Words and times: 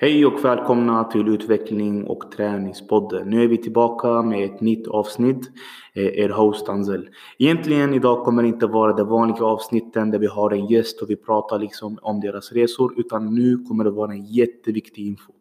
Hej 0.00 0.26
och 0.26 0.44
välkomna 0.44 1.04
till 1.04 1.28
Utveckling 1.28 2.04
och 2.04 2.30
träningspodden. 2.30 3.30
Nu 3.30 3.44
är 3.44 3.48
vi 3.48 3.58
tillbaka 3.58 4.22
med 4.22 4.44
ett 4.44 4.60
nytt 4.60 4.88
avsnitt. 4.88 5.50
Eh, 5.94 6.18
er 6.18 6.28
host 6.28 6.68
Anzel. 6.68 7.08
Egentligen 7.38 7.94
idag 7.94 8.24
kommer 8.24 8.42
det 8.42 8.48
inte 8.48 8.66
vara 8.66 8.92
det 8.92 9.04
vanliga 9.04 9.44
avsnitten 9.44 10.10
där 10.10 10.18
vi 10.18 10.26
har 10.26 10.50
en 10.50 10.66
gäst 10.66 11.02
och 11.02 11.10
vi 11.10 11.16
pratar 11.16 11.58
liksom 11.58 11.98
om 12.02 12.20
deras 12.20 12.52
resor. 12.52 13.00
Utan 13.00 13.34
nu 13.34 13.58
kommer 13.58 13.84
det 13.84 13.90
vara 13.90 14.12
en 14.12 14.24
jätteviktig 14.24 15.06
info. 15.06 15.32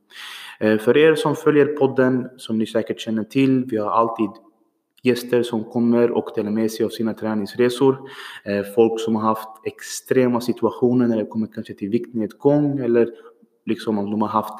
Eh, 0.59 0.77
för 0.77 0.97
er 0.97 1.15
som 1.15 1.35
följer 1.35 1.65
podden, 1.65 2.29
som 2.37 2.57
ni 2.57 2.65
säkert 2.65 2.99
känner 2.99 3.23
till, 3.23 3.65
vi 3.65 3.77
har 3.77 3.91
alltid 3.91 4.29
gäster 5.03 5.43
som 5.43 5.63
kommer 5.63 6.11
och 6.11 6.29
delar 6.35 6.51
med 6.51 6.71
sig 6.71 6.85
av 6.85 6.89
sina 6.89 7.13
träningsresor. 7.13 7.97
Eh, 8.45 8.63
folk 8.75 8.99
som 8.99 9.15
har 9.15 9.23
haft 9.23 9.49
extrema 9.65 10.41
situationer 10.41 11.07
när 11.07 11.17
det 11.17 11.25
kommer 11.25 11.47
kanske 11.47 11.73
till 11.73 11.89
viktnedgång 11.89 12.79
eller 12.79 13.07
liksom 13.67 13.99
om 13.99 14.11
de 14.11 14.21
har 14.21 14.29
haft 14.29 14.53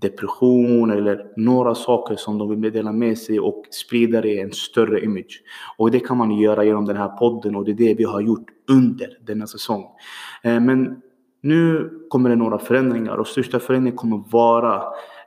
depression 0.00 0.90
eller 0.90 1.32
några 1.36 1.74
saker 1.74 2.16
som 2.16 2.38
de 2.38 2.60
vill 2.60 2.72
dela 2.72 2.92
med 2.92 3.18
sig 3.18 3.40
och 3.40 3.62
sprida 3.70 4.20
det 4.20 4.28
i 4.28 4.40
en 4.40 4.52
större 4.52 5.04
image. 5.04 5.42
Och 5.78 5.90
det 5.90 6.00
kan 6.00 6.16
man 6.16 6.38
göra 6.38 6.64
genom 6.64 6.84
den 6.84 6.96
här 6.96 7.08
podden 7.08 7.56
och 7.56 7.64
det 7.64 7.70
är 7.70 7.74
det 7.74 7.94
vi 7.94 8.04
har 8.04 8.20
gjort 8.20 8.46
under 8.70 9.18
denna 9.26 9.46
säsong. 9.46 9.84
Eh, 10.42 10.60
men 10.60 11.02
nu 11.42 11.90
kommer 12.08 12.30
det 12.30 12.36
några 12.36 12.58
förändringar 12.58 13.16
och 13.16 13.26
största 13.26 13.58
förändringen 13.58 13.96
kommer 13.96 14.24
vara 14.30 14.82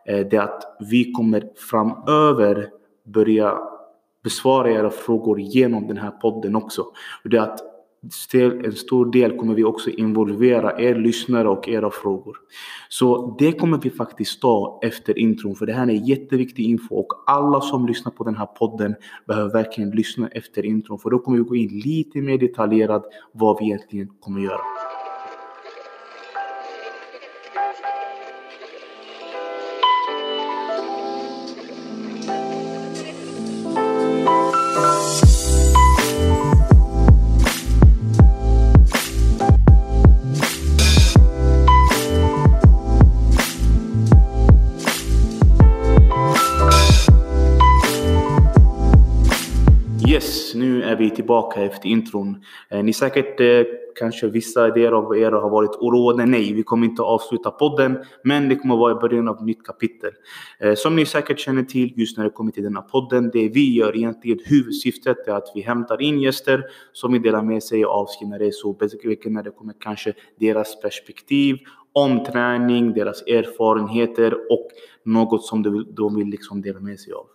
eh, 0.06 0.28
det 0.32 0.38
att 0.38 0.64
vi 0.90 1.12
kommer 1.12 1.44
framöver 1.70 2.70
börja 3.06 3.58
besvara 4.24 4.72
era 4.72 4.90
frågor 4.90 5.40
genom 5.40 5.88
den 5.88 5.98
här 5.98 6.12
podden 6.12 6.56
också. 6.56 6.82
Och 7.24 7.30
det 7.30 7.42
att 7.42 7.69
en 8.64 8.76
stor 8.76 9.12
del 9.12 9.38
kommer 9.38 9.56
vi 9.56 9.64
också 9.64 9.90
involvera 9.90 10.80
er 10.82 10.96
lyssnare 10.96 11.50
och 11.50 11.70
era 11.70 11.92
frågor. 11.92 12.38
Så 12.90 13.36
det 13.40 13.52
kommer 13.52 13.78
vi 13.78 13.90
faktiskt 13.90 14.42
ta 14.42 14.80
efter 14.84 15.20
intron 15.20 15.56
för 15.56 15.66
det 15.66 15.74
här 15.74 15.88
är 15.88 16.10
jätteviktig 16.10 16.64
info 16.64 16.96
och 16.96 17.08
alla 17.28 17.62
som 17.62 17.88
lyssnar 17.88 18.12
på 18.12 18.24
den 18.24 18.36
här 18.36 18.46
podden 18.46 18.96
behöver 19.28 19.54
verkligen 19.54 19.90
lyssna 19.92 20.28
efter 20.28 20.66
intron 20.66 21.00
för 21.00 21.10
då 21.10 21.20
kommer 21.20 21.38
vi 21.38 21.44
gå 21.44 21.56
in 21.56 21.80
lite 21.80 22.22
mer 22.22 22.38
detaljerat 22.38 23.04
vad 23.32 23.58
vi 23.60 23.66
egentligen 23.66 24.10
kommer 24.20 24.42
göra. 24.42 24.62
Vi 51.00 51.10
tillbaka 51.10 51.62
efter 51.62 51.90
intron. 51.90 52.44
Eh, 52.70 52.84
ni 52.84 52.94
säkert 52.94 53.40
eh, 53.40 53.64
kanske 54.00 54.28
vissa 54.28 54.68
idéer 54.68 54.92
av 54.92 55.18
er 55.18 55.32
har 55.32 55.50
varit 55.50 55.76
oroade. 55.76 56.26
Nej, 56.26 56.54
vi 56.54 56.64
kommer 56.64 56.88
inte 56.88 57.02
avsluta 57.02 57.52
podden, 57.52 57.98
men 58.24 58.50
det 58.50 58.56
kommer 58.56 58.76
vara 58.76 58.92
i 58.92 58.96
början 58.96 59.28
av 59.28 59.36
ett 59.36 59.46
nytt 59.46 59.64
kapitel. 59.64 60.12
Eh, 60.60 60.76
som 60.76 60.96
ni 60.96 61.06
säkert 61.06 61.40
känner 61.40 61.64
till 61.64 61.94
just 61.96 62.18
när 62.18 62.24
det 62.24 62.30
kommer 62.30 62.52
till 62.52 62.64
denna 62.64 62.82
podden, 62.82 63.30
det 63.34 63.50
vi 63.50 63.74
gör 63.74 63.96
egentligen 63.96 64.40
huvudsyftet 64.46 65.28
är 65.28 65.32
att 65.32 65.52
vi 65.56 65.62
hämtar 65.62 66.02
in 66.02 66.20
gäster 66.20 66.64
som 66.94 67.14
vill 67.14 67.22
dela 67.22 67.42
med 67.42 67.64
sig 67.64 67.84
av 67.84 68.06
sina 68.06 68.40
resor, 68.40 68.78
när 69.30 69.44
det 69.44 69.52
kommer 69.52 69.74
kanske 69.80 70.14
deras 70.40 70.82
perspektiv 70.82 71.58
om 71.94 72.24
träning, 72.24 72.94
deras 72.94 73.22
erfarenheter 73.22 74.34
och 74.34 74.68
något 75.04 75.46
som 75.46 75.86
de 75.96 76.16
vill 76.16 76.28
liksom 76.28 76.62
dela 76.62 76.80
med 76.80 77.00
sig 77.00 77.14
av. 77.14 77.26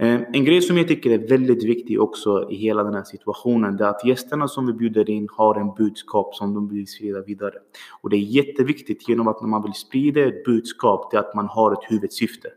Eh, 0.00 0.20
en 0.32 0.44
grej 0.44 0.62
som 0.62 0.76
jag 0.76 0.88
tycker 0.88 1.10
är 1.10 1.28
väldigt 1.28 1.64
viktig 1.64 2.02
också 2.02 2.50
i 2.50 2.56
hela 2.56 2.84
den 2.84 2.94
här 2.94 3.02
situationen 3.02 3.76
det 3.76 3.84
är 3.84 3.88
att 3.88 4.04
gästerna 4.04 4.48
som 4.48 4.66
vi 4.66 4.72
bjuder 4.72 5.10
in 5.10 5.28
har 5.32 5.60
en 5.60 5.74
budskap 5.74 6.34
som 6.34 6.54
de 6.54 6.68
vill 6.68 6.86
sprida 6.86 7.22
vidare. 7.22 7.54
Och 8.00 8.10
det 8.10 8.16
är 8.16 8.20
jätteviktigt 8.20 9.08
genom 9.08 9.28
att 9.28 9.40
när 9.40 9.48
man 9.48 9.62
vill 9.62 9.72
sprida 9.72 10.20
ett 10.20 10.44
budskap 10.44 11.10
det 11.10 11.16
är 11.16 11.20
att 11.20 11.34
man 11.34 11.46
har 11.46 11.72
ett 11.72 11.90
huvudsyfte. 11.90 12.48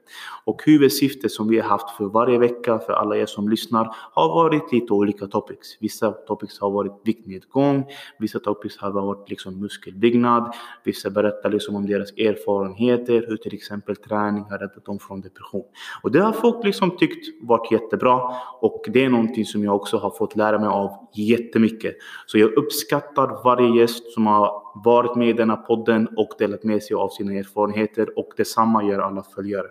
Och 0.45 0.62
huvudsyftet 0.66 1.31
som 1.31 1.47
vi 1.47 1.59
har 1.59 1.69
haft 1.69 1.97
för 1.97 2.06
varje 2.06 2.40
vecka 2.40 2.79
för 2.79 2.94
alla 2.94 3.18
er 3.18 3.25
som 3.25 3.50
lyssnar 3.50 3.95
har 4.12 4.28
varit 4.28 4.72
lite 4.72 4.94
olika 4.94 5.28
topics. 5.28 5.78
Vissa 5.79 6.12
topics 6.12 6.59
har 6.59 6.72
varit 6.72 6.94
viktnedgång, 7.03 7.85
vissa 8.19 8.39
topics 8.39 8.78
har 8.78 8.91
varit 8.91 9.29
liksom 9.29 9.59
muskelbyggnad, 9.59 10.53
vissa 10.84 11.09
berättar 11.09 11.50
liksom 11.50 11.75
om 11.75 11.88
deras 11.88 12.12
erfarenheter, 12.12 13.25
hur 13.28 13.38
till 13.38 13.53
exempel 13.53 13.95
träning 13.95 14.44
har 14.44 14.57
räddat 14.57 14.85
dem 14.85 15.00
från 15.00 15.22
depression. 15.22 15.66
Och 16.03 16.12
det 16.12 16.19
har 16.19 16.34
folk 16.34 16.66
liksom 16.66 16.97
tyckt 16.97 17.32
varit 17.41 17.71
jättebra 17.71 18.21
och 18.61 18.85
det 18.88 19.05
är 19.05 19.09
någonting 19.09 19.45
som 19.45 19.63
jag 19.63 19.75
också 19.75 19.97
har 19.97 20.09
fått 20.09 20.35
lära 20.35 20.59
mig 20.59 20.67
av 20.67 20.91
jättemycket. 21.13 21.95
Så 22.25 22.38
jag 22.38 22.53
uppskattar 22.53 23.44
varje 23.44 23.81
gäst 23.81 24.11
som 24.11 24.27
har 24.27 24.61
varit 24.83 25.16
med 25.16 25.29
i 25.29 25.33
denna 25.33 25.55
podden 25.55 26.07
och 26.17 26.29
delat 26.39 26.63
med 26.63 26.83
sig 26.83 26.95
av 26.95 27.09
sina 27.09 27.33
erfarenheter 27.33 28.19
och 28.19 28.29
detsamma 28.38 28.83
gör 28.83 28.99
alla 28.99 29.23
följare. 29.35 29.67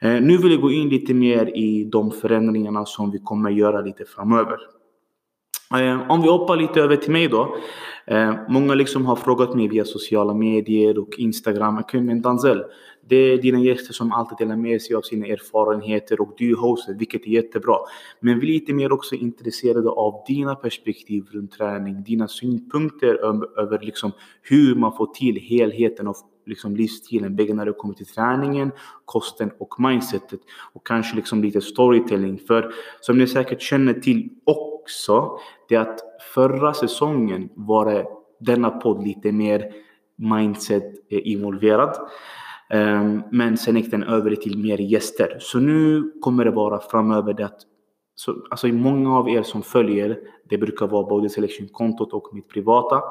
Eh, 0.00 0.20
nu 0.20 0.36
vill 0.36 0.52
jag 0.52 0.60
gå 0.60 0.70
in 0.70 0.88
lite 0.88 1.14
mer 1.14 1.56
i 1.56 1.84
de 1.84 2.10
förändringarna 2.10 2.84
som 2.84 3.10
vi 3.10 3.18
kommer 3.18 3.50
göra 3.50 3.80
lite 3.80 4.04
framöver. 4.04 4.58
Eh, 5.74 6.10
om 6.10 6.22
vi 6.22 6.28
hoppar 6.28 6.56
lite 6.56 6.80
över 6.80 6.96
till 6.96 7.12
mig 7.12 7.28
då. 7.28 7.56
Eh, 8.06 8.34
många 8.48 8.74
liksom 8.74 9.06
har 9.06 9.16
frågat 9.16 9.54
mig 9.54 9.68
via 9.68 9.84
sociala 9.84 10.34
medier 10.34 10.98
och 10.98 11.18
Instagram. 11.18 11.82
Men 11.92 12.22
Danzel, 12.22 12.64
det 13.10 13.16
är 13.16 13.38
dina 13.38 13.58
gäster 13.58 13.92
som 13.92 14.12
alltid 14.12 14.38
delar 14.38 14.56
med 14.56 14.82
sig 14.82 14.96
av 14.96 15.02
sina 15.02 15.26
erfarenheter 15.26 16.20
och 16.20 16.34
du 16.38 16.50
är 16.50 16.56
hosten, 16.56 16.98
vilket 16.98 17.26
är 17.26 17.30
jättebra. 17.30 17.76
Men 18.20 18.40
vi 18.40 18.46
är 18.46 18.52
lite 18.52 18.72
mer 18.72 18.92
också 18.92 19.14
intresserade 19.14 19.88
av 19.88 20.24
dina 20.26 20.54
perspektiv 20.54 21.24
runt 21.30 21.52
träning, 21.52 22.02
dina 22.02 22.28
synpunkter 22.28 23.14
över 23.58 23.78
liksom 23.82 24.12
hur 24.42 24.74
man 24.74 24.96
får 24.96 25.06
till 25.06 25.36
helheten 25.36 26.06
av 26.06 26.16
liksom 26.46 26.76
livsstilen, 26.76 27.36
Både 27.36 27.54
när 27.54 27.66
det 27.66 27.72
kommer 27.72 27.94
till 27.94 28.06
träningen, 28.06 28.72
kosten 29.04 29.50
och 29.58 29.80
mindsetet. 29.80 30.40
Och 30.72 30.86
kanske 30.86 31.16
liksom 31.16 31.42
lite 31.42 31.60
storytelling. 31.60 32.38
För 32.38 32.72
som 33.00 33.18
ni 33.18 33.26
säkert 33.26 33.60
känner 33.60 33.94
till 33.94 34.28
också, 34.44 35.38
det 35.68 35.74
är 35.74 35.80
att 35.80 36.00
förra 36.34 36.74
säsongen 36.74 37.48
var 37.54 38.06
denna 38.40 38.70
podd 38.70 39.04
lite 39.04 39.32
mer 39.32 39.72
mindset 40.16 40.84
eh, 41.10 41.20
involverad. 41.22 41.96
Ehm, 42.70 43.22
men 43.30 43.56
sen 43.56 43.76
gick 43.76 43.90
den 43.90 44.02
över 44.02 44.34
till 44.34 44.58
mer 44.58 44.78
gäster. 44.78 45.36
Så 45.40 45.58
nu 45.58 46.12
kommer 46.20 46.44
det 46.44 46.50
vara 46.50 46.80
framöver 46.80 47.32
det 47.32 47.44
att 47.44 47.60
så, 48.14 48.34
alltså 48.50 48.68
många 48.68 49.18
av 49.18 49.28
er 49.28 49.42
som 49.42 49.62
följer, 49.62 50.18
det 50.48 50.58
brukar 50.58 50.86
vara 50.86 51.06
Body 51.06 51.28
Selection-kontot 51.28 52.12
och 52.12 52.34
mitt 52.34 52.48
privata. 52.48 53.02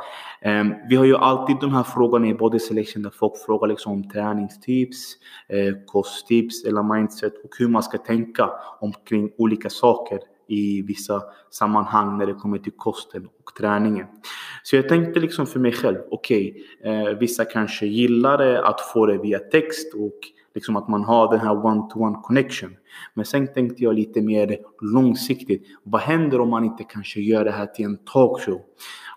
Um, 0.45 0.73
vi 0.89 0.95
har 0.95 1.05
ju 1.05 1.15
alltid 1.15 1.55
de 1.61 1.73
här 1.73 1.83
frågorna 1.83 2.27
i 2.27 2.33
Body 2.33 2.59
Selection 2.59 3.03
där 3.03 3.09
folk 3.09 3.33
frågar 3.45 3.67
liksom 3.67 3.91
om 3.91 4.09
träningstips, 4.09 5.15
eh, 5.47 5.73
kosttips 5.85 6.65
eller 6.65 6.95
mindset 6.95 7.33
och 7.43 7.49
hur 7.59 7.67
man 7.67 7.83
ska 7.83 7.97
tänka 7.97 8.49
omkring 8.79 9.31
olika 9.37 9.69
saker 9.69 10.19
i 10.49 10.81
vissa 10.81 11.21
sammanhang 11.51 12.17
när 12.17 12.25
det 12.25 12.33
kommer 12.33 12.57
till 12.57 12.73
kosten 12.77 13.27
och 13.43 13.55
träningen. 13.55 14.07
Så 14.63 14.75
jag 14.75 14.89
tänkte 14.89 15.19
liksom 15.19 15.47
för 15.47 15.59
mig 15.59 15.71
själv, 15.71 15.97
okej, 16.11 16.63
okay, 16.79 16.93
eh, 16.93 17.17
vissa 17.17 17.45
kanske 17.45 17.85
gillar 17.85 18.39
att 18.53 18.81
få 18.81 19.05
det 19.05 19.17
via 19.17 19.39
text 19.39 19.93
och 19.93 20.19
liksom 20.55 20.75
att 20.75 20.87
man 20.87 21.03
har 21.03 21.31
den 21.31 21.39
här 21.39 21.65
one-to-one 21.65 22.17
-one 22.17 22.21
connection. 22.21 22.69
Men 23.13 23.25
sen 23.25 23.53
tänkte 23.53 23.83
jag 23.83 23.95
lite 23.95 24.21
mer 24.21 24.57
långsiktigt. 24.81 25.67
Vad 25.83 26.01
händer 26.01 26.41
om 26.41 26.49
man 26.49 26.65
inte 26.65 26.83
kanske 26.83 27.21
gör 27.21 27.45
det 27.45 27.51
här 27.51 27.65
till 27.65 27.85
en 27.85 27.97
talkshow? 27.97 28.61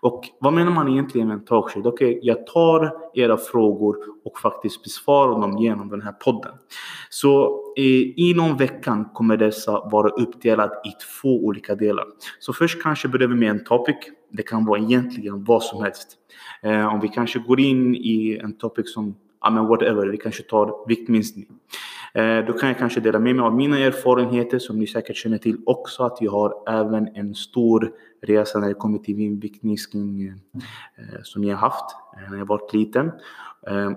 Och 0.00 0.28
vad 0.41 0.53
menar 0.53 0.72
man 0.72 0.88
egentligen 0.88 1.28
med 1.28 1.34
en 1.34 1.44
talkshow? 1.44 1.87
Okej, 1.87 2.16
okay, 2.16 2.21
jag 2.22 2.47
tar 2.47 2.92
era 3.15 3.37
frågor 3.37 3.97
och 4.25 4.38
faktiskt 4.38 4.82
besvarar 4.82 5.41
dem 5.41 5.59
genom 5.59 5.88
den 5.88 6.03
här 6.03 6.12
podden. 6.12 6.53
Så 7.10 7.45
eh, 7.77 8.12
inom 8.16 8.56
veckan 8.56 9.04
kommer 9.15 9.36
dessa 9.36 9.72
vara 9.72 10.09
uppdelade 10.09 10.74
i 10.74 10.91
två 11.22 11.45
olika 11.45 11.74
delar. 11.74 12.04
Så 12.39 12.53
först 12.53 12.83
kanske 12.83 13.09
börjar 13.09 13.28
vi 13.28 13.34
med 13.34 13.51
en 13.51 13.65
topic. 13.65 13.97
Det 14.30 14.42
kan 14.42 14.65
vara 14.65 14.80
egentligen 14.80 15.45
vad 15.45 15.62
som 15.62 15.83
helst. 15.83 16.09
Eh, 16.62 16.95
om 16.95 17.01
vi 17.01 17.09
kanske 17.09 17.39
går 17.39 17.60
in 17.60 17.95
i 17.95 18.41
en 18.42 18.59
topic 18.59 18.92
som 18.95 19.15
ja 19.42 19.50
men 19.50 19.66
whatever, 19.66 20.06
vi 20.06 20.16
kanske 20.16 20.42
tar 20.42 20.89
viktminskning. 20.89 21.47
Eh, 22.15 22.47
då 22.47 22.53
kan 22.53 22.68
jag 22.68 22.78
kanske 22.78 23.00
dela 23.00 23.18
med 23.18 23.36
mig 23.36 23.44
av 23.44 23.54
mina 23.54 23.78
erfarenheter 23.78 24.59
som 24.59 24.78
ni 24.78 24.86
säkert 24.86 25.16
känner 25.16 25.39
till 25.39 25.56
också 25.66 26.03
att 26.03 26.18
jag 26.21 26.33
har 26.33 26.54
även 26.68 27.09
en 27.15 27.34
stor 27.34 27.92
resa 28.22 28.59
när 28.59 28.68
det 28.68 28.74
kommer 28.74 28.98
till 28.98 29.16
min 29.16 29.41
viktminskning 29.41 30.28
eh, 30.28 31.22
som 31.22 31.44
jag 31.44 31.56
haft 31.56 31.84
eh, 32.16 32.30
när 32.30 32.39
jag 32.39 32.47
var 32.47 32.60
liten. 32.72 33.12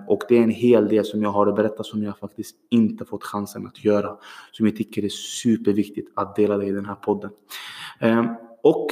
Och 0.08 0.22
det 0.28 0.38
är 0.38 0.42
en 0.42 0.50
hel 0.50 0.88
del 0.88 1.04
som 1.04 1.22
jag 1.22 1.30
har 1.30 1.46
att 1.46 1.56
berätta 1.56 1.82
som 1.82 2.02
jag 2.02 2.18
faktiskt 2.18 2.56
inte 2.70 3.04
fått 3.04 3.24
chansen 3.24 3.66
att 3.66 3.84
göra. 3.84 4.16
Som 4.52 4.66
jag 4.66 4.76
tycker 4.76 5.04
är 5.04 5.08
superviktigt 5.08 6.12
att 6.14 6.36
dela 6.36 6.56
det 6.56 6.66
i 6.66 6.72
den 6.72 6.86
här 6.86 6.94
podden. 6.94 7.30
Och 8.62 8.86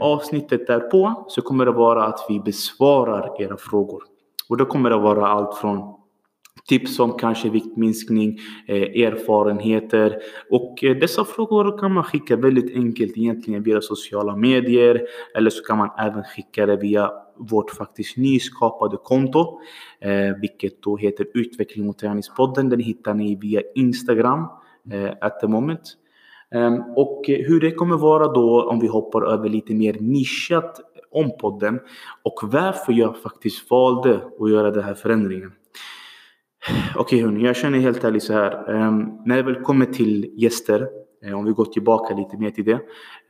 avsnittet 0.00 0.66
därpå 0.66 1.26
så 1.28 1.42
kommer 1.42 1.64
det 1.66 1.72
vara 1.72 2.04
att 2.04 2.26
vi 2.28 2.40
besvarar 2.40 3.42
era 3.42 3.56
frågor. 3.56 4.02
Och 4.52 4.58
då 4.58 4.64
kommer 4.64 4.90
det 4.90 4.96
vara 4.96 5.26
allt 5.26 5.58
från 5.58 5.94
tips 6.68 6.98
om 6.98 7.12
kanske 7.18 7.48
viktminskning, 7.48 8.38
eh, 8.68 8.82
erfarenheter. 8.82 10.18
Och 10.50 10.84
eh, 10.84 10.96
dessa 10.96 11.24
frågor 11.24 11.78
kan 11.78 11.92
man 11.92 12.04
skicka 12.04 12.36
väldigt 12.36 12.76
enkelt 12.76 13.18
egentligen 13.18 13.62
via 13.62 13.80
sociala 13.80 14.36
medier 14.36 15.06
eller 15.36 15.50
så 15.50 15.64
kan 15.64 15.78
man 15.78 15.90
även 15.98 16.24
skicka 16.24 16.66
det 16.66 16.76
via 16.76 17.10
vårt 17.36 17.70
faktiskt 17.70 18.16
nyskapade 18.16 18.96
konto, 18.96 19.60
eh, 20.00 20.36
vilket 20.40 20.82
då 20.82 20.96
heter 20.96 21.26
Utveckling 21.34 21.88
och 21.88 21.98
träningspodden. 21.98 22.68
Den 22.68 22.80
hittar 22.80 23.14
ni 23.14 23.36
via 23.36 23.62
Instagram 23.74 24.46
eh, 24.90 25.10
at 25.20 25.40
the 25.40 25.46
moment. 25.46 25.96
Ehm, 26.54 26.82
och 26.96 27.22
hur 27.26 27.60
det 27.60 27.70
kommer 27.70 27.96
vara 27.96 28.28
då 28.28 28.62
om 28.70 28.80
vi 28.80 28.86
hoppar 28.86 29.22
över 29.22 29.48
lite 29.48 29.74
mer 29.74 29.96
nischat 30.00 30.80
om 31.10 31.30
podden 31.40 31.80
och 32.22 32.40
varför 32.42 32.92
jag 32.92 33.16
faktiskt 33.16 33.70
valde 33.70 34.20
att 34.40 34.50
göra 34.50 34.70
den 34.70 34.84
här 34.84 34.94
förändringen. 34.94 35.52
Okej 36.96 37.22
hörni, 37.22 37.46
jag 37.46 37.56
känner 37.56 37.78
helt 37.78 38.04
ärligt 38.04 38.22
så 38.22 38.32
här. 38.32 38.74
Ehm, 38.74 39.04
när 39.26 39.36
det 39.36 39.42
väl 39.42 39.62
kommer 39.62 39.86
till 39.86 40.30
gäster, 40.36 40.88
eh, 41.24 41.38
om 41.38 41.44
vi 41.44 41.52
går 41.52 41.64
tillbaka 41.64 42.14
lite 42.14 42.36
mer 42.36 42.50
till 42.50 42.64
det. 42.64 42.80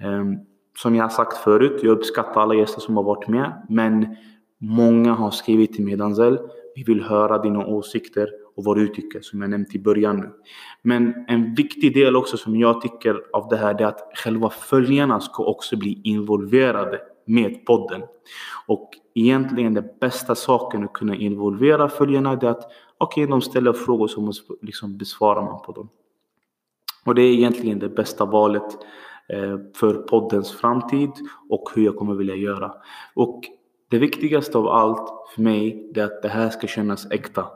Ehm, 0.00 0.36
som 0.78 0.96
jag 0.96 1.04
har 1.04 1.08
sagt 1.08 1.36
förut, 1.36 1.80
jag 1.82 1.92
uppskattar 1.92 2.40
alla 2.40 2.54
gäster 2.54 2.80
som 2.80 2.96
har 2.96 3.04
varit 3.04 3.28
med. 3.28 3.66
Men 3.68 4.16
många 4.60 5.12
har 5.12 5.30
skrivit 5.30 5.72
till 5.72 5.84
mig 5.84 5.96
Danzel, 5.96 6.38
vi 6.74 6.82
vill 6.82 7.02
höra 7.02 7.38
dina 7.38 7.66
åsikter 7.66 8.28
och 8.56 8.64
vad 8.64 8.76
du 8.76 8.88
tycker, 8.88 9.20
som 9.20 9.40
jag 9.42 9.50
nämnt 9.50 9.74
i 9.74 9.78
början 9.78 10.16
nu. 10.16 10.30
Men 10.82 11.24
en 11.28 11.54
viktig 11.54 11.94
del 11.94 12.16
också 12.16 12.36
som 12.36 12.56
jag 12.56 12.80
tycker 12.80 13.22
av 13.32 13.48
det 13.48 13.56
här 13.56 13.80
är 13.80 13.86
att 13.86 14.10
själva 14.14 14.50
följarna 14.50 15.20
ska 15.20 15.44
också 15.44 15.76
bli 15.76 16.00
involverade 16.04 17.00
med 17.24 17.64
podden. 17.66 18.02
Och 18.66 18.90
egentligen 19.14 19.74
den 19.74 19.88
bästa 20.00 20.34
saken 20.34 20.84
att 20.84 20.92
kunna 20.92 21.14
involvera 21.14 21.88
följarna 21.88 22.32
är 22.32 22.44
att 22.44 22.64
okej, 22.98 23.24
okay, 23.24 23.30
de 23.30 23.40
ställer 23.40 23.72
frågor 23.72 24.08
så 24.08 24.32
liksom 24.62 24.98
besvarar 24.98 25.42
man 25.42 25.62
på 25.62 25.72
dem. 25.72 25.88
Och 27.04 27.14
det 27.14 27.22
är 27.22 27.32
egentligen 27.32 27.78
det 27.78 27.88
bästa 27.88 28.24
valet 28.24 28.78
eh, 29.28 29.58
för 29.74 29.94
poddens 29.94 30.52
framtid 30.52 31.10
och 31.48 31.70
hur 31.74 31.84
jag 31.84 31.96
kommer 31.96 32.14
vilja 32.14 32.34
göra. 32.34 32.72
Och 33.14 33.40
det 33.92 33.98
viktigaste 33.98 34.58
av 34.58 34.68
allt 34.68 35.12
för 35.34 35.42
mig 35.42 35.90
är 35.94 36.04
att 36.04 36.22
det 36.22 36.28
här 36.28 36.50
ska 36.50 36.66
kännas 36.66 37.10
äkta. 37.10 37.46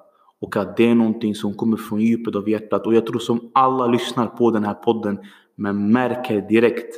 Och 0.40 0.56
att 0.56 0.76
det 0.76 0.90
är 0.90 0.94
någonting 0.94 1.34
som 1.34 1.54
kommer 1.54 1.76
från 1.76 2.00
djupet 2.00 2.36
av 2.36 2.48
hjärtat. 2.48 2.86
Och 2.86 2.94
jag 2.94 3.06
tror 3.06 3.18
som 3.18 3.50
alla 3.54 3.86
lyssnar 3.86 4.26
på 4.26 4.50
den 4.50 4.64
här 4.64 4.74
podden 4.74 5.18
men 5.54 5.92
märker 5.92 6.40
direkt 6.48 6.94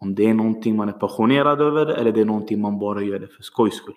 om 0.00 0.14
det 0.14 0.26
är 0.30 0.34
någonting 0.34 0.76
man 0.76 0.88
är 0.88 0.92
passionerad 0.92 1.60
över 1.60 1.86
eller 1.86 2.12
det 2.12 2.20
är 2.20 2.24
någonting 2.24 2.60
man 2.60 2.78
bara 2.78 3.02
gör 3.02 3.18
det 3.18 3.26
för 3.26 3.42
skojs 3.42 3.74
skull. 3.74 3.94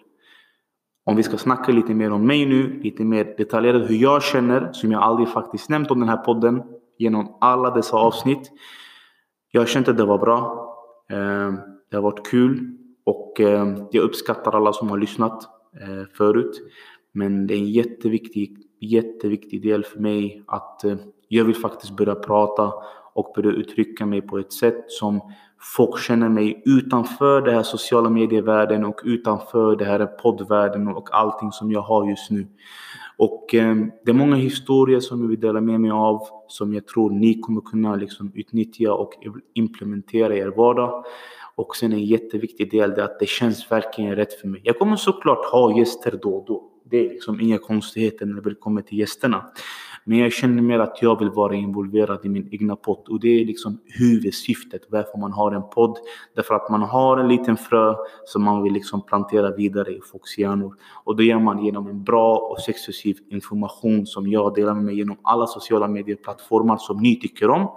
Om 1.06 1.16
vi 1.16 1.24
ska 1.24 1.38
snacka 1.38 1.72
lite 1.72 1.94
mer 1.94 2.12
om 2.12 2.28
mig 2.28 2.46
nu, 2.46 2.82
lite 2.84 3.04
mer 3.04 3.36
detaljerat 3.38 3.90
hur 3.90 3.96
jag 3.96 4.24
känner, 4.24 4.72
som 4.72 4.92
jag 4.92 5.02
aldrig 5.02 5.30
faktiskt 5.30 5.70
nämnt 5.70 5.92
om 5.92 6.00
den 6.00 6.10
här 6.10 6.18
podden 6.18 6.64
genom 6.98 7.38
alla 7.42 7.72
dessa 7.72 7.98
avsnitt. 7.98 8.52
Jag 9.52 9.62
har 9.62 9.66
känt 9.66 9.88
att 9.88 9.98
det 9.98 10.06
var 10.06 10.18
bra. 10.18 10.68
Eh, 11.10 11.54
det 11.90 11.98
har 11.98 12.02
varit 12.02 12.28
kul 12.28 12.78
och 13.04 13.40
eh, 13.40 13.76
jag 13.92 14.04
uppskattar 14.04 14.56
alla 14.56 14.74
som 14.74 14.90
har 14.90 14.98
lyssnat 14.98 15.44
eh, 15.82 16.04
förut. 16.18 16.62
Men 17.12 17.48
det 17.48 17.54
är 17.54 17.58
en 17.58 17.72
jätteviktig, 17.72 18.58
jätteviktig 18.80 19.64
del 19.64 19.84
för 19.84 20.00
mig 20.00 20.44
att 20.48 20.84
eh, 20.84 20.96
jag 21.28 21.46
vill 21.46 21.56
faktiskt 21.56 21.98
börja 21.98 22.16
prata 22.16 22.74
och 23.14 23.32
börja 23.36 23.52
uttrycka 23.52 24.06
mig 24.06 24.22
på 24.22 24.38
ett 24.40 24.54
sätt 24.54 24.84
som 24.88 25.22
folk 25.78 26.00
känner 26.00 26.30
mig 26.30 26.62
utanför 26.66 27.42
den 27.42 27.56
här 27.56 27.64
sociala 27.64 28.10
medievärlden 28.10 28.86
och 28.86 29.02
utanför 29.04 29.76
den 29.76 29.88
här 29.88 30.06
poddvärlden 30.06 30.88
och 30.88 31.10
allting 31.12 31.52
som 31.52 31.72
jag 31.72 31.82
har 31.82 32.10
just 32.10 32.32
nu. 32.32 32.48
Och 33.18 33.56
eh, 33.56 33.76
det 34.06 34.12
är 34.12 34.16
många 34.16 34.36
historier 34.36 35.00
som 35.00 35.22
jag 35.22 35.28
vill 35.28 35.40
dela 35.40 35.62
med 35.62 35.82
mig 35.82 35.92
av 35.92 36.28
som 36.48 36.74
jag 36.74 36.88
tror 36.88 37.10
ni 37.10 37.40
kommer 37.40 37.62
kunna 37.62 37.96
liksom 37.96 38.32
utnyttja 38.36 38.94
och 38.94 39.12
implementera 39.54 40.36
i 40.36 40.40
er 40.40 40.48
vardag. 40.48 41.04
Och 41.62 41.76
sen 41.76 41.94
en 41.94 42.06
jätteviktig 42.06 42.72
del 42.72 42.92
är 42.92 43.04
att 43.04 43.20
det 43.20 43.26
känns 43.26 43.72
verkligen 43.72 44.16
rätt 44.16 44.34
för 44.34 44.48
mig. 44.48 44.62
Jag 44.64 44.80
kommer 44.80 44.96
såklart 44.96 45.46
ha 45.46 45.78
gäster 45.78 46.20
då 46.22 46.36
och 46.36 46.46
då. 46.48 46.64
Det 46.92 47.06
är 47.06 47.10
liksom 47.10 47.42
inga 47.42 47.58
konstigheter 47.58 48.26
när 48.26 48.42
det 48.42 48.56
kommer 48.56 48.82
till 48.82 49.00
gästerna. 49.00 49.46
Men 50.04 50.18
jag 50.18 50.34
känner 50.34 50.62
mer 50.62 50.80
att 50.80 51.02
jag 51.02 51.20
vill 51.20 51.30
vara 51.30 51.56
involverad 51.56 52.26
i 52.26 52.30
min 52.30 52.50
egna 52.52 52.76
podd 52.76 53.08
och 53.10 53.20
det 53.20 53.42
är 53.42 53.46
liksom 53.46 53.80
huvudsyftet 53.86 54.82
varför 54.90 55.18
man 55.18 55.32
har 55.32 55.52
en 55.52 55.70
podd. 55.70 55.98
Därför 56.36 56.56
att 56.56 56.70
man 56.70 56.82
har 56.82 57.18
en 57.18 57.28
liten 57.28 57.58
frö 57.58 57.96
som 58.26 58.44
man 58.44 58.64
vill 58.64 58.74
liksom 58.74 59.06
plantera 59.06 59.56
vidare 59.56 59.92
i 59.92 60.00
folks 60.12 60.38
hjärnor. 60.38 60.76
Och 61.04 61.16
det 61.16 61.24
gör 61.24 61.40
man 61.40 61.66
genom 61.66 61.88
en 61.88 62.04
bra 62.04 62.38
och 62.38 62.60
successiv 62.60 63.18
information 63.30 64.06
som 64.06 64.28
jag 64.28 64.56
delar 64.56 64.74
med 64.74 64.84
mig 64.84 64.98
genom 64.98 65.18
alla 65.22 65.48
sociala 65.48 65.88
medieplattformar 65.88 66.78
som 66.78 66.98
ni 67.02 67.20
tycker 67.20 67.50
om. 67.50 67.68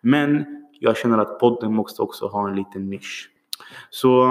Men 0.00 0.61
jag 0.82 0.96
känner 0.96 1.18
att 1.18 1.38
podden 1.38 1.74
måste 1.74 2.02
också 2.02 2.26
ha 2.26 2.48
en 2.48 2.56
liten 2.56 2.90
nisch. 2.90 3.30
Så 3.90 4.24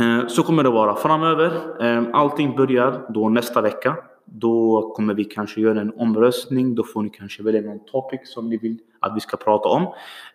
eh, 0.00 0.26
så 0.26 0.42
kommer 0.42 0.62
det 0.62 0.70
vara 0.70 0.96
framöver. 0.96 1.50
Eh, 1.84 2.04
allting 2.12 2.56
börjar 2.56 3.06
då 3.14 3.28
nästa 3.28 3.60
vecka. 3.60 3.96
Då 4.24 4.82
kommer 4.96 5.14
vi 5.14 5.24
kanske 5.24 5.60
göra 5.60 5.80
en 5.80 5.92
omröstning. 5.96 6.74
Då 6.74 6.84
får 6.84 7.02
ni 7.02 7.10
kanske 7.10 7.42
välja 7.42 7.60
någon 7.60 7.84
topic 7.84 8.20
som 8.24 8.48
ni 8.48 8.56
vill 8.56 8.78
att 9.00 9.16
vi 9.16 9.20
ska 9.20 9.36
prata 9.36 9.68
om. 9.68 9.82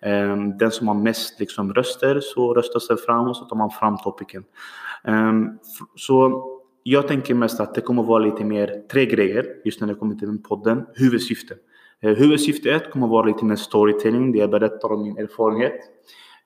Eh, 0.01 0.57
den 0.59 0.71
som 0.71 0.87
har 0.87 0.95
mest 0.95 1.39
liksom 1.39 1.73
röster 1.73 2.19
så 2.19 2.53
röstar 2.53 2.79
sig 2.79 2.97
fram 2.97 3.27
och 3.27 3.37
så 3.37 3.45
tar 3.45 3.55
man 3.55 3.69
fram 3.69 3.97
topicen. 3.97 4.43
Så 5.95 6.43
jag 6.83 7.07
tänker 7.07 7.33
mest 7.33 7.59
att 7.59 7.75
det 7.75 7.81
kommer 7.81 8.03
vara 8.03 8.23
lite 8.23 8.43
mer 8.43 8.83
tre 8.91 9.05
grejer 9.05 9.45
just 9.65 9.81
när 9.81 9.87
det 9.87 9.95
kommer 9.95 10.15
till 10.15 10.27
den 10.27 10.41
podden. 10.41 10.85
Huvudsyftet. 10.95 11.59
Eh, 12.03 12.15
huvudsyfte 12.15 12.71
1 12.71 12.91
kommer 12.91 13.07
vara 13.07 13.25
lite 13.25 13.45
mer 13.45 13.55
storytelling, 13.55 14.31
där 14.31 14.39
jag 14.39 14.49
berättar 14.49 14.91
om 14.91 15.03
min 15.03 15.17
erfarenhet. 15.17 15.73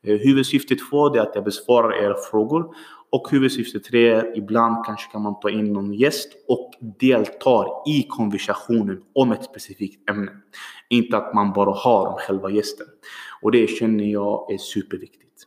Eh, 0.03 0.15
huvudsyfte 0.15 0.75
två 0.75 1.15
är 1.15 1.19
att 1.19 1.31
jag 1.35 1.43
besvarar 1.43 2.03
era 2.03 2.15
frågor. 2.31 2.75
Och 3.09 3.27
huvudsyfte 3.31 3.79
tre, 3.79 4.23
ibland 4.35 4.85
kanske 4.85 5.11
kan 5.11 5.21
man 5.21 5.39
ta 5.39 5.49
in 5.49 5.73
någon 5.73 5.93
gäst 5.93 6.29
och 6.47 6.71
deltar 6.99 7.67
i 7.87 8.03
konversationen 8.03 9.01
om 9.15 9.31
ett 9.31 9.43
specifikt 9.43 10.09
ämne. 10.09 10.31
Inte 10.89 11.17
att 11.17 11.33
man 11.33 11.53
bara 11.53 11.71
har 11.71 12.07
om 12.07 12.15
själva 12.17 12.51
gästen. 12.51 12.87
Och 13.41 13.51
det 13.51 13.67
känner 13.67 14.03
jag 14.03 14.51
är 14.53 14.57
superviktigt. 14.57 15.43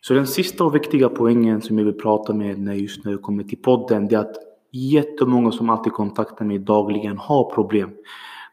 Så 0.00 0.14
den 0.14 0.26
sista 0.26 0.64
och 0.64 0.74
viktiga 0.74 1.08
poängen 1.08 1.62
som 1.62 1.78
jag 1.78 1.84
vill 1.84 1.94
prata 1.94 2.32
med 2.32 2.78
just 2.78 3.04
när 3.04 3.12
det 3.12 3.18
kommer 3.18 3.44
till 3.44 3.62
podden, 3.62 4.08
det 4.08 4.14
är 4.14 4.20
att 4.20 4.36
jättemånga 4.72 5.52
som 5.52 5.70
alltid 5.70 5.92
kontaktar 5.92 6.44
mig 6.44 6.58
dagligen 6.58 7.18
har 7.18 7.54
problem. 7.54 7.90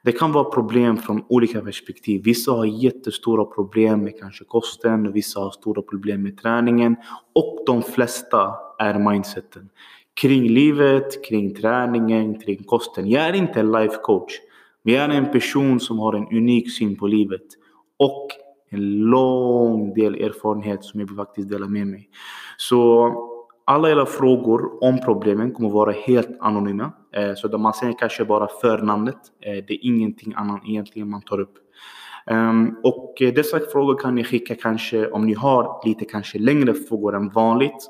Det 0.07 0.13
kan 0.13 0.31
vara 0.31 0.43
problem 0.43 0.97
från 0.97 1.23
olika 1.29 1.61
perspektiv. 1.61 2.21
Vissa 2.23 2.51
har 2.51 2.65
jättestora 2.65 3.45
problem 3.45 4.03
med 4.03 4.19
kanske 4.19 4.43
kosten, 4.43 5.11
vissa 5.11 5.39
har 5.39 5.51
stora 5.51 5.81
problem 5.81 6.23
med 6.23 6.37
träningen 6.37 6.95
och 7.35 7.63
de 7.65 7.81
flesta 7.81 8.55
är 8.79 8.99
mindseten. 8.99 9.69
Kring 10.21 10.47
livet, 10.47 11.25
kring 11.25 11.55
träningen, 11.55 12.39
kring 12.39 12.63
kosten. 12.63 13.09
Jag 13.09 13.23
är 13.23 13.33
inte 13.33 13.59
en 13.59 13.71
life 13.71 13.95
coach. 14.03 14.33
Men 14.83 14.93
jag 14.93 15.03
är 15.03 15.09
en 15.09 15.31
person 15.31 15.79
som 15.79 15.99
har 15.99 16.13
en 16.13 16.37
unik 16.37 16.71
syn 16.71 16.95
på 16.95 17.07
livet 17.07 17.45
och 17.97 18.27
en 18.69 18.97
lång 18.99 19.93
del 19.93 20.15
erfarenhet 20.15 20.83
som 20.83 20.99
jag 20.99 21.07
vill 21.07 21.17
faktiskt 21.17 21.49
dela 21.49 21.67
med 21.67 21.87
mig. 21.87 22.09
Så 22.57 23.13
alla 23.67 23.89
era 23.89 24.05
frågor 24.05 24.83
om 24.83 24.99
problemen 25.05 25.51
kommer 25.51 25.69
vara 25.69 25.91
helt 25.91 26.37
anonyma. 26.39 26.91
Eh, 27.15 27.33
så 27.35 27.47
så 27.47 27.57
man 27.57 27.73
säger 27.73 27.93
kanske 27.99 28.25
bara 28.25 28.47
förnamnet. 28.61 29.17
Eh, 29.41 29.63
det 29.67 29.73
är 29.73 29.85
ingenting 29.85 30.33
annat 30.35 30.61
egentligen 30.65 31.09
man 31.09 31.21
tar 31.21 31.39
upp. 31.39 31.53
Ehm, 32.27 32.75
och 32.83 33.21
eh, 33.21 33.33
dessa 33.33 33.59
frågor 33.59 33.97
kan 33.97 34.15
ni 34.15 34.23
skicka 34.23 34.55
kanske 34.55 35.07
om 35.07 35.25
ni 35.25 35.33
har 35.33 35.81
lite 35.85 36.05
kanske 36.05 36.39
längre 36.39 36.73
frågor 36.73 37.15
än 37.15 37.29
vanligt. 37.29 37.89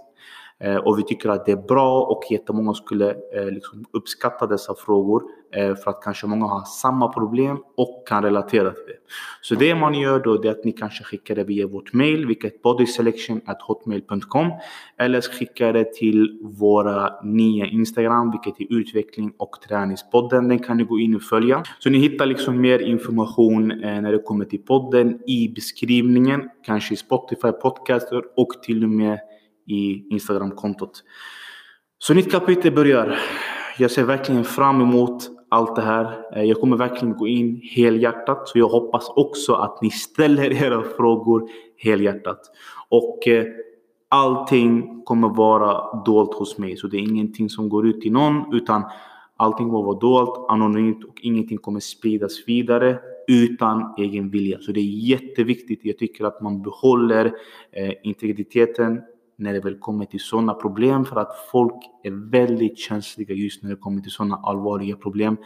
Eh, 0.63 0.75
och 0.75 0.99
vi 0.99 1.03
tycker 1.03 1.29
att 1.29 1.45
det 1.45 1.51
är 1.51 1.67
bra 1.67 2.01
och 2.01 2.23
jättemånga 2.31 2.73
skulle 2.73 3.09
eh, 3.09 3.51
liksom 3.51 3.85
uppskatta 3.93 4.47
dessa 4.47 4.75
frågor 4.75 5.23
eh, 5.55 5.75
för 5.75 5.91
att 5.91 6.01
kanske 6.03 6.27
många 6.27 6.45
har 6.45 6.65
samma 6.65 7.13
problem 7.13 7.57
och 7.77 8.07
kan 8.07 8.23
relatera 8.23 8.71
till 8.71 8.85
det. 8.87 8.97
Så 9.41 9.55
det 9.55 9.75
man 9.75 9.93
gör 9.93 10.19
då 10.19 10.43
är 10.43 10.51
att 10.51 10.65
ni 10.65 10.71
kanske 10.71 11.03
skickar 11.03 11.35
det 11.35 11.43
via 11.43 11.67
vårt 11.67 11.93
mail, 11.93 12.25
vilket 12.25 12.61
bodyselection.hotmail.com 12.61 14.51
eller 14.97 15.21
skickar 15.21 15.73
det 15.73 15.93
till 15.93 16.39
våra 16.43 17.21
nya 17.23 17.65
Instagram, 17.65 18.31
vilket 18.31 18.61
är 18.61 18.75
utveckling 18.75 19.33
och 19.37 19.51
träningspodden. 19.67 20.47
Den 20.47 20.59
kan 20.59 20.77
ni 20.77 20.83
gå 20.83 20.99
in 20.99 21.15
och 21.15 21.21
följa. 21.21 21.63
Så 21.79 21.89
ni 21.89 21.97
hittar 21.97 22.25
liksom 22.25 22.61
mer 22.61 22.79
information 22.79 23.67
när 23.67 24.11
det 24.11 24.19
kommer 24.19 24.45
till 24.45 24.61
podden 24.61 25.19
i 25.27 25.49
beskrivningen, 25.55 26.49
kanske 26.65 26.93
i 26.93 26.97
Spotify 26.97 27.51
podcaster 27.51 28.23
och 28.35 28.63
till 28.63 28.83
och 28.83 28.89
med 28.89 29.19
i 29.67 30.07
Instagram-kontot. 30.09 31.03
Så 31.99 32.13
nytt 32.13 32.31
kapitel 32.31 32.71
börjar. 32.71 33.19
Jag 33.77 33.91
ser 33.91 34.03
verkligen 34.03 34.43
fram 34.43 34.81
emot 34.81 35.29
allt 35.49 35.75
det 35.75 35.81
här. 35.81 36.35
Eh, 36.35 36.43
jag 36.43 36.59
kommer 36.59 36.77
verkligen 36.77 37.15
gå 37.15 37.27
in 37.27 37.61
helhjärtat. 37.63 38.47
Så 38.47 38.59
jag 38.59 38.67
hoppas 38.67 39.09
också 39.09 39.53
att 39.53 39.81
ni 39.81 39.89
ställer 39.89 40.53
era 40.63 40.83
frågor 40.83 41.49
helhjärtat. 41.77 42.39
Och 42.89 43.27
eh, 43.27 43.45
allting 44.09 45.01
kommer 45.05 45.29
vara 45.29 46.03
dolt 46.03 46.33
hos 46.33 46.57
mig. 46.57 46.77
Så 46.77 46.87
det 46.87 46.97
är 46.97 47.01
ingenting 47.01 47.49
som 47.49 47.69
går 47.69 47.87
ut 47.87 48.01
till 48.01 48.11
någon. 48.11 48.55
Utan 48.55 48.83
Allting 49.39 49.69
kommer 49.69 49.85
vara 49.85 49.99
dolt, 49.99 50.45
anonymt 50.49 51.03
och 51.03 51.19
ingenting 51.21 51.57
kommer 51.57 51.79
spridas 51.79 52.47
vidare 52.47 52.99
utan 53.27 53.93
egen 53.97 54.29
vilja. 54.29 54.59
Så 54.59 54.71
det 54.71 54.79
är 54.79 55.09
jätteviktigt. 55.09 55.79
Jag 55.83 55.97
tycker 55.97 56.25
att 56.25 56.41
man 56.41 56.61
behåller 56.61 57.25
eh, 57.71 57.93
integriteten 58.03 59.01
när 59.37 59.53
det 59.53 59.59
väl 59.59 59.79
kommer 59.79 60.05
till 60.05 60.19
sådana 60.19 60.53
problem 60.53 61.05
för 61.05 61.15
att 61.15 61.31
folk 61.51 61.75
är 62.03 62.31
väldigt 62.31 62.79
känsliga 62.79 63.33
just 63.33 63.63
när 63.63 63.69
det 63.69 63.75
kommer 63.75 64.01
till 64.01 64.11
sådana 64.11 64.35
allvarliga 64.35 64.95
problem. 64.95 65.37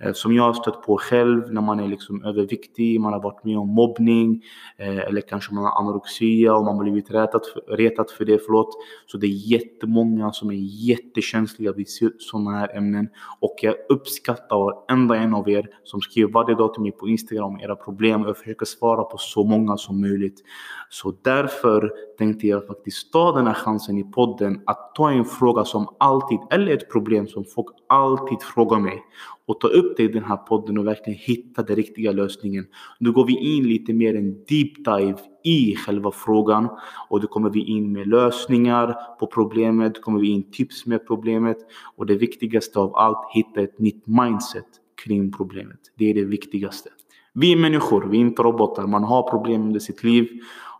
Eh, 0.00 0.12
som 0.12 0.34
jag 0.34 0.42
har 0.42 0.52
stött 0.52 0.82
på 0.82 0.98
själv 0.98 1.52
när 1.52 1.60
man 1.60 1.80
är 1.80 1.88
liksom 1.88 2.24
överviktig, 2.24 3.00
man 3.00 3.12
har 3.12 3.22
varit 3.22 3.44
med 3.44 3.58
om 3.58 3.68
mobbning 3.68 4.42
eh, 4.76 4.98
eller 4.98 5.20
kanske 5.20 5.54
man 5.54 5.64
har 5.64 5.80
anorexia 5.80 6.54
och 6.54 6.64
man 6.64 6.76
har 6.76 6.82
blivit 6.82 7.10
retat, 7.10 7.42
retat 7.68 8.10
för 8.10 8.24
det. 8.24 8.38
Förlåt. 8.46 8.68
Så 9.06 9.18
det 9.18 9.26
är 9.26 9.52
jättemånga 9.52 10.32
som 10.32 10.50
är 10.50 10.88
jättekänsliga 10.88 11.72
vid 11.72 11.86
sådana 12.18 12.50
här 12.50 12.76
ämnen 12.76 13.08
och 13.40 13.54
jag 13.62 13.74
uppskattar 13.88 14.56
varenda 14.56 15.16
en 15.16 15.34
av 15.34 15.50
er 15.50 15.68
som 15.84 16.00
skriver 16.00 16.32
varje 16.32 16.54
dag 16.54 16.74
till 16.74 16.82
mig 16.82 16.92
på 16.92 17.08
Instagram 17.08 17.60
era 17.60 17.76
problem 17.76 18.22
och 18.22 18.28
jag 18.28 18.38
försöker 18.38 18.66
svara 18.66 19.02
på 19.04 19.18
så 19.18 19.44
många 19.44 19.76
som 19.76 20.00
möjligt. 20.00 20.42
Så 20.88 21.14
därför 21.22 21.92
tänkte 22.18 22.46
jag 22.46 22.66
faktiskt 22.66 23.12
ta 23.12 23.32
den 23.32 23.46
här 23.46 23.54
chansen 23.54 23.98
i 23.98 24.04
podden 24.04 24.60
att 24.66 24.94
ta 24.94 25.10
en 25.10 25.24
fråga 25.24 25.64
som 25.64 25.88
alltid, 25.98 26.38
eller 26.50 26.72
ett 26.72 26.90
problem 26.92 27.26
som 27.26 27.44
folk 27.44 27.66
alltid 27.88 28.42
frågar 28.42 28.78
mig 28.78 29.02
och 29.46 29.60
ta 29.60 29.68
upp 29.68 29.96
det 29.96 30.02
i 30.02 30.08
den 30.08 30.24
här 30.24 30.36
podden 30.36 30.78
och 30.78 30.86
verkligen 30.86 31.18
hitta 31.18 31.62
den 31.62 31.76
riktiga 31.76 32.12
lösningen. 32.12 32.66
Nu 33.00 33.12
går 33.12 33.26
vi 33.26 33.56
in 33.56 33.64
lite 33.64 33.92
mer 33.92 34.16
en 34.16 34.32
deep 34.32 34.84
dive 34.84 35.18
i 35.44 35.76
själva 35.76 36.10
frågan 36.10 36.68
och 37.08 37.20
då 37.20 37.26
kommer 37.26 37.50
vi 37.50 37.64
in 37.64 37.92
med 37.92 38.06
lösningar 38.06 38.96
på 39.18 39.26
problemet, 39.26 39.94
då 39.94 40.00
kommer 40.00 40.20
vi 40.20 40.28
in 40.28 40.50
tips 40.50 40.86
med 40.86 41.06
problemet 41.06 41.58
och 41.96 42.06
det 42.06 42.14
viktigaste 42.14 42.78
av 42.78 42.96
allt, 42.96 43.18
hitta 43.34 43.60
ett 43.60 43.78
nytt 43.78 44.06
mindset 44.06 44.66
kring 45.04 45.32
problemet. 45.32 45.80
Det 45.98 46.10
är 46.10 46.14
det 46.14 46.24
viktigaste. 46.24 46.90
Vi 47.32 47.52
är 47.52 47.56
människor, 47.56 48.06
vi 48.10 48.16
är 48.16 48.20
inte 48.20 48.42
robotar. 48.42 48.86
Man 48.86 49.04
har 49.04 49.30
problem 49.30 49.62
under 49.62 49.80
sitt 49.80 50.04
liv 50.04 50.28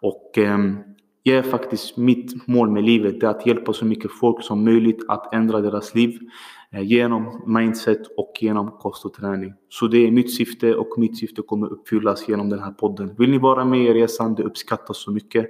och 0.00 0.38
eh, 0.38 0.58
jag 1.28 1.38
är 1.38 1.42
faktiskt 1.42 1.96
mitt 1.96 2.46
mål 2.48 2.70
med 2.70 2.84
livet 2.84 3.20
det 3.20 3.26
är 3.26 3.30
att 3.30 3.46
hjälpa 3.46 3.72
så 3.72 3.84
mycket 3.84 4.10
folk 4.12 4.44
som 4.44 4.64
möjligt 4.64 5.04
att 5.08 5.34
ändra 5.34 5.60
deras 5.60 5.94
liv 5.94 6.18
eh, 6.70 6.82
genom 6.82 7.42
mindset 7.46 8.00
och 8.16 8.32
genom 8.40 8.70
kost 8.70 9.04
och 9.04 9.14
träning. 9.14 9.52
Så 9.68 9.86
det 9.86 10.06
är 10.06 10.10
mitt 10.10 10.34
syfte 10.34 10.74
och 10.74 10.98
mitt 10.98 11.18
syfte 11.18 11.42
kommer 11.42 11.72
uppfyllas 11.72 12.28
genom 12.28 12.48
den 12.48 12.58
här 12.58 12.70
podden. 12.70 13.14
Vill 13.18 13.30
ni 13.30 13.38
vara 13.38 13.64
med 13.64 13.80
i 13.80 13.92
resan? 13.92 14.34
Det 14.34 14.42
uppskattas 14.42 14.96
så 14.96 15.10
mycket. 15.10 15.46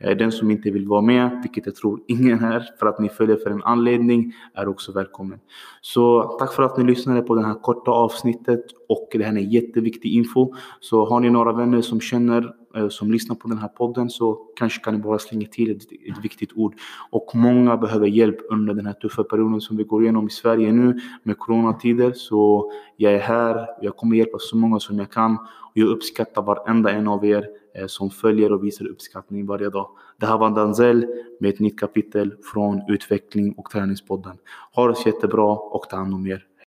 Eh, 0.00 0.16
den 0.16 0.32
som 0.32 0.50
inte 0.50 0.70
vill 0.70 0.88
vara 0.88 1.02
med, 1.02 1.40
vilket 1.42 1.66
jag 1.66 1.74
tror 1.74 2.00
ingen 2.06 2.44
är, 2.44 2.64
för 2.78 2.86
att 2.86 2.98
ni 2.98 3.08
följer 3.08 3.36
för 3.36 3.50
en 3.50 3.62
anledning, 3.62 4.32
är 4.54 4.68
också 4.68 4.92
välkommen. 4.92 5.38
Så 5.80 6.22
tack 6.38 6.52
för 6.52 6.62
att 6.62 6.78
ni 6.78 6.84
lyssnade 6.84 7.22
på 7.22 7.34
det 7.34 7.46
här 7.46 7.54
korta 7.54 7.90
avsnittet 7.90 8.64
och 8.88 9.08
det 9.12 9.24
här 9.24 9.32
är 9.32 9.40
jätteviktig 9.40 10.12
info. 10.12 10.54
Så 10.80 11.04
har 11.04 11.20
ni 11.20 11.30
några 11.30 11.52
vänner 11.52 11.80
som 11.80 12.00
känner 12.00 12.54
Eh, 12.78 12.88
som 12.88 13.12
lyssnar 13.12 13.36
på 13.36 13.48
den 13.48 13.58
här 13.58 13.68
podden 13.68 14.10
så 14.10 14.38
kanske 14.56 14.84
kan 14.84 14.94
ni 14.94 15.00
bara 15.00 15.18
slänga 15.18 15.48
till 15.48 15.70
ett, 15.70 15.82
ett 15.82 16.24
viktigt 16.24 16.52
ord. 16.54 16.74
Och 17.10 17.30
många 17.34 17.76
behöver 17.76 18.06
hjälp 18.06 18.38
under 18.50 18.74
den 18.74 18.86
här 18.86 18.92
tuffa 18.92 19.24
perioden 19.24 19.60
som 19.60 19.76
vi 19.76 19.84
går 19.84 20.02
igenom 20.02 20.26
i 20.26 20.30
Sverige 20.30 20.72
nu 20.72 21.00
med 21.22 21.38
coronatider. 21.38 22.12
Så 22.12 22.72
jag 22.96 23.12
är 23.12 23.18
här, 23.18 23.66
jag 23.80 23.96
kommer 23.96 24.16
hjälpa 24.16 24.38
så 24.40 24.56
många 24.56 24.80
som 24.80 24.98
jag 24.98 25.10
kan 25.10 25.36
och 25.38 25.72
jag 25.74 25.88
uppskattar 25.88 26.42
varenda 26.42 26.90
en 26.90 27.08
av 27.08 27.24
er 27.24 27.46
eh, 27.74 27.86
som 27.86 28.10
följer 28.10 28.52
och 28.52 28.64
visar 28.64 28.86
uppskattning 28.86 29.46
varje 29.46 29.70
dag. 29.70 29.88
Det 30.20 30.26
här 30.26 30.38
var 30.38 30.50
Danzel 30.50 31.06
med 31.40 31.50
ett 31.54 31.60
nytt 31.60 31.80
kapitel 31.80 32.34
från 32.52 32.82
Utveckling 32.88 33.52
och 33.52 33.70
träningspodden. 33.70 34.36
Ha 34.74 34.88
det 34.88 34.94
så 34.94 35.08
jättebra 35.08 35.52
och 35.52 35.88
ta 35.90 35.96
hand 35.96 36.14
om 36.14 36.26
er. 36.26 36.48